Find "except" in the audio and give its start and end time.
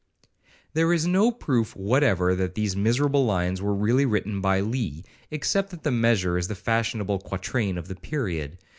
5.29-5.69